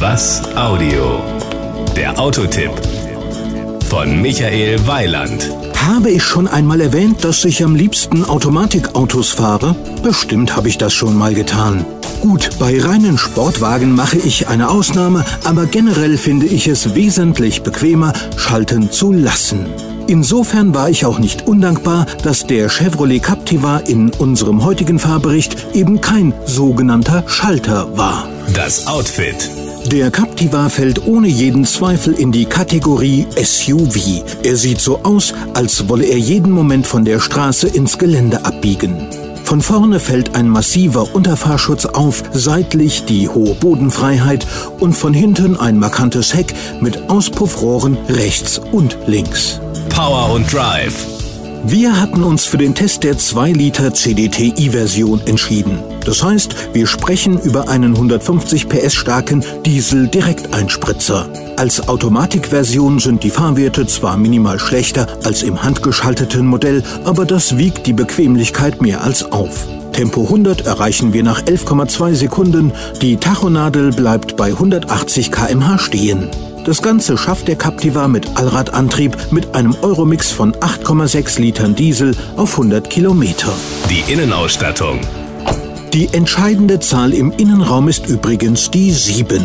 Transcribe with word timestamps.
Was 0.00 0.42
Audio? 0.56 1.22
Der 1.94 2.18
Autotipp 2.18 2.70
von 3.84 4.22
Michael 4.22 4.86
Weiland. 4.86 5.50
Habe 5.76 6.10
ich 6.10 6.24
schon 6.24 6.48
einmal 6.48 6.80
erwähnt, 6.80 7.22
dass 7.22 7.44
ich 7.44 7.62
am 7.62 7.74
liebsten 7.74 8.24
Automatikautos 8.24 9.28
fahre? 9.28 9.76
Bestimmt 10.02 10.56
habe 10.56 10.68
ich 10.68 10.78
das 10.78 10.94
schon 10.94 11.14
mal 11.14 11.34
getan. 11.34 11.84
Gut, 12.22 12.48
bei 12.58 12.80
reinen 12.80 13.18
Sportwagen 13.18 13.94
mache 13.94 14.16
ich 14.16 14.48
eine 14.48 14.70
Ausnahme, 14.70 15.22
aber 15.44 15.66
generell 15.66 16.16
finde 16.16 16.46
ich 16.46 16.66
es 16.66 16.94
wesentlich 16.94 17.62
bequemer, 17.62 18.14
schalten 18.38 18.90
zu 18.90 19.12
lassen. 19.12 19.66
Insofern 20.06 20.72
war 20.72 20.88
ich 20.88 21.04
auch 21.04 21.18
nicht 21.18 21.46
undankbar, 21.46 22.06
dass 22.22 22.46
der 22.46 22.70
Chevrolet 22.70 23.22
Captiva 23.22 23.76
in 23.76 24.10
unserem 24.12 24.64
heutigen 24.64 24.98
Fahrbericht 24.98 25.74
eben 25.74 26.00
kein 26.00 26.32
sogenannter 26.46 27.24
Schalter 27.26 27.98
war. 27.98 28.26
Das 28.54 28.86
Outfit. 28.86 29.50
Der 29.86 30.10
Captiva 30.10 30.68
fällt 30.68 31.06
ohne 31.06 31.26
jeden 31.26 31.64
Zweifel 31.64 32.14
in 32.14 32.30
die 32.30 32.44
Kategorie 32.44 33.26
SUV. 33.42 34.22
Er 34.44 34.56
sieht 34.56 34.80
so 34.80 35.00
aus, 35.02 35.34
als 35.54 35.88
wolle 35.88 36.04
er 36.04 36.18
jeden 36.18 36.52
Moment 36.52 36.86
von 36.86 37.04
der 37.04 37.18
Straße 37.18 37.66
ins 37.68 37.98
Gelände 37.98 38.44
abbiegen. 38.44 39.08
Von 39.44 39.62
vorne 39.62 39.98
fällt 39.98 40.36
ein 40.36 40.48
massiver 40.48 41.12
Unterfahrschutz 41.14 41.86
auf, 41.86 42.22
seitlich 42.32 43.04
die 43.06 43.28
hohe 43.28 43.54
Bodenfreiheit 43.54 44.46
und 44.78 44.92
von 44.92 45.12
hinten 45.12 45.56
ein 45.56 45.78
markantes 45.78 46.34
Heck 46.34 46.54
mit 46.80 47.10
Auspuffrohren 47.10 47.98
rechts 48.08 48.58
und 48.58 48.96
links. 49.06 49.60
Power 49.88 50.32
und 50.32 50.52
Drive. 50.52 51.29
Wir 51.64 52.00
hatten 52.00 52.22
uns 52.22 52.46
für 52.46 52.56
den 52.56 52.74
Test 52.74 53.04
der 53.04 53.18
2 53.18 53.52
Liter 53.52 53.92
CDTI-Version 53.92 55.20
entschieden. 55.26 55.78
Das 56.06 56.22
heißt, 56.22 56.54
wir 56.72 56.86
sprechen 56.86 57.38
über 57.38 57.68
einen 57.68 57.94
150 57.94 58.66
PS 58.66 58.94
starken 58.94 59.44
Diesel-Direkteinspritzer. 59.66 61.28
Als 61.56 61.86
Automatikversion 61.86 62.98
sind 62.98 63.22
die 63.24 63.30
Fahrwerte 63.30 63.86
zwar 63.86 64.16
minimal 64.16 64.58
schlechter 64.58 65.06
als 65.22 65.42
im 65.42 65.62
handgeschalteten 65.62 66.46
Modell, 66.46 66.82
aber 67.04 67.26
das 67.26 67.58
wiegt 67.58 67.86
die 67.86 67.92
Bequemlichkeit 67.92 68.80
mehr 68.80 69.04
als 69.04 69.30
auf. 69.30 69.66
Tempo 69.92 70.22
100 70.22 70.66
erreichen 70.66 71.12
wir 71.12 71.22
nach 71.22 71.42
11,2 71.42 72.14
Sekunden, 72.14 72.72
die 73.02 73.16
Tachonadel 73.16 73.90
bleibt 73.90 74.36
bei 74.36 74.46
180 74.46 75.30
km/h 75.30 75.78
stehen. 75.78 76.30
Das 76.64 76.82
Ganze 76.82 77.16
schafft 77.16 77.48
der 77.48 77.56
Captiva 77.56 78.06
mit 78.06 78.36
Allradantrieb 78.36 79.16
mit 79.30 79.54
einem 79.54 79.74
Euromix 79.80 80.30
von 80.30 80.52
8,6 80.52 81.40
Litern 81.40 81.74
Diesel 81.74 82.14
auf 82.36 82.52
100 82.52 82.90
Kilometer. 82.90 83.52
Die 83.88 84.12
Innenausstattung. 84.12 85.00
Die 85.94 86.08
entscheidende 86.12 86.78
Zahl 86.78 87.14
im 87.14 87.32
Innenraum 87.32 87.88
ist 87.88 88.06
übrigens 88.06 88.70
die 88.70 88.92
7. 88.92 89.42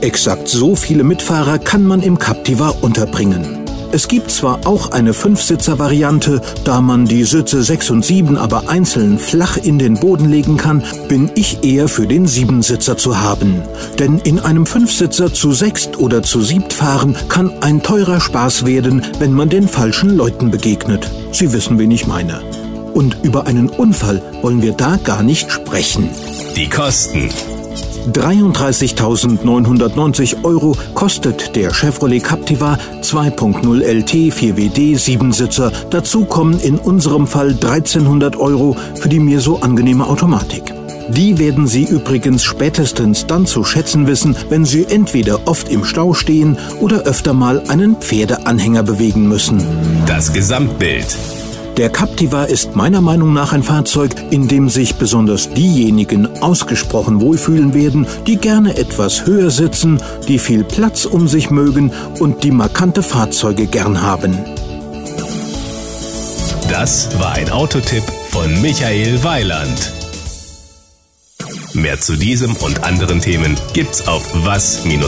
Exakt 0.00 0.48
so 0.48 0.76
viele 0.76 1.02
Mitfahrer 1.02 1.58
kann 1.58 1.84
man 1.84 2.02
im 2.02 2.18
Captiva 2.18 2.68
unterbringen. 2.80 3.63
Es 3.94 4.08
gibt 4.08 4.32
zwar 4.32 4.66
auch 4.66 4.90
eine 4.90 5.14
Fünfsitzer-Variante, 5.14 6.40
da 6.64 6.80
man 6.80 7.04
die 7.04 7.22
Sitze 7.22 7.62
6 7.62 7.90
und 7.90 8.04
7 8.04 8.36
aber 8.36 8.68
einzeln 8.68 9.20
flach 9.20 9.56
in 9.56 9.78
den 9.78 9.94
Boden 9.94 10.28
legen 10.28 10.56
kann, 10.56 10.82
bin 11.06 11.30
ich 11.36 11.62
eher 11.62 11.86
für 11.86 12.08
den 12.08 12.26
Siebensitzer 12.26 12.96
zu 12.96 13.20
haben. 13.20 13.62
Denn 14.00 14.18
in 14.18 14.40
einem 14.40 14.66
Fünfsitzer 14.66 15.32
zu 15.32 15.52
sechst 15.52 15.96
oder 15.96 16.24
zu 16.24 16.42
siebt 16.42 16.72
fahren 16.72 17.16
kann 17.28 17.52
ein 17.62 17.84
teurer 17.84 18.20
Spaß 18.20 18.66
werden, 18.66 19.06
wenn 19.20 19.32
man 19.32 19.48
den 19.48 19.68
falschen 19.68 20.16
Leuten 20.16 20.50
begegnet. 20.50 21.08
Sie 21.30 21.52
wissen, 21.52 21.78
wen 21.78 21.92
ich 21.92 22.08
meine. 22.08 22.42
Und 22.94 23.18
über 23.22 23.46
einen 23.46 23.68
Unfall 23.68 24.20
wollen 24.42 24.60
wir 24.60 24.72
da 24.72 24.96
gar 25.04 25.22
nicht 25.22 25.52
sprechen. 25.52 26.10
Die 26.56 26.68
Kosten. 26.68 27.30
33.990 28.12 30.44
Euro 30.44 30.76
kostet 30.94 31.56
der 31.56 31.72
Chevrolet 31.72 32.20
Captiva 32.20 32.78
2.0 33.02 33.82
LT 33.82 34.12
4WD 34.32 34.96
7-Sitzer. 34.96 35.72
Dazu 35.90 36.24
kommen 36.24 36.60
in 36.60 36.78
unserem 36.78 37.26
Fall 37.26 37.50
1300 37.50 38.36
Euro 38.36 38.76
für 38.94 39.08
die 39.08 39.20
mir 39.20 39.40
so 39.40 39.60
angenehme 39.60 40.06
Automatik. 40.06 40.72
Die 41.08 41.38
werden 41.38 41.66
Sie 41.66 41.84
übrigens 41.84 42.44
spätestens 42.44 43.26
dann 43.26 43.46
zu 43.46 43.62
schätzen 43.62 44.06
wissen, 44.06 44.34
wenn 44.48 44.64
Sie 44.64 44.84
entweder 44.84 45.46
oft 45.46 45.68
im 45.68 45.84
Stau 45.84 46.14
stehen 46.14 46.56
oder 46.80 47.02
öfter 47.02 47.34
mal 47.34 47.62
einen 47.68 47.96
Pferdeanhänger 47.96 48.82
bewegen 48.82 49.28
müssen. 49.28 49.62
Das 50.06 50.32
Gesamtbild. 50.32 51.16
Der 51.76 51.90
Captiva 51.90 52.44
ist 52.44 52.76
meiner 52.76 53.00
Meinung 53.00 53.32
nach 53.32 53.52
ein 53.52 53.64
Fahrzeug, 53.64 54.14
in 54.30 54.46
dem 54.46 54.68
sich 54.68 54.94
besonders 54.94 55.50
diejenigen 55.50 56.40
ausgesprochen 56.40 57.20
wohlfühlen 57.20 57.74
werden, 57.74 58.06
die 58.28 58.36
gerne 58.36 58.76
etwas 58.76 59.26
höher 59.26 59.50
sitzen, 59.50 60.00
die 60.28 60.38
viel 60.38 60.62
Platz 60.62 61.04
um 61.04 61.26
sich 61.26 61.50
mögen 61.50 61.92
und 62.20 62.44
die 62.44 62.52
markante 62.52 63.02
Fahrzeuge 63.02 63.66
gern 63.66 64.02
haben. 64.02 64.38
Das 66.70 67.18
war 67.18 67.32
ein 67.32 67.50
Autotipp 67.50 68.04
von 68.30 68.62
Michael 68.62 69.24
Weiland. 69.24 69.92
Mehr 71.72 72.00
zu 72.00 72.14
diesem 72.14 72.54
und 72.54 72.84
anderen 72.84 73.20
Themen 73.20 73.56
gibt's 73.72 74.06
auf 74.06 74.22
was-audio.de. 74.44 75.04